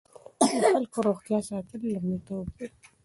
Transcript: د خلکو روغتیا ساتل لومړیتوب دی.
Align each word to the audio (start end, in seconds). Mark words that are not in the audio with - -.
د 0.61 0.63
خلکو 0.73 0.97
روغتیا 1.07 1.39
ساتل 1.49 1.81
لومړیتوب 1.93 2.45
دی. 2.57 2.65